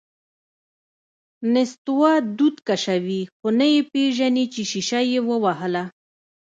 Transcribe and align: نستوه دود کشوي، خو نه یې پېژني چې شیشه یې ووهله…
نستوه 1.53 2.11
دود 2.37 2.57
کشوي، 2.67 3.21
خو 3.37 3.47
نه 3.59 3.65
یې 3.73 3.81
پېژني 3.91 4.45
چې 4.53 4.61
شیشه 4.71 5.01
یې 5.11 5.19
ووهله… 5.27 5.83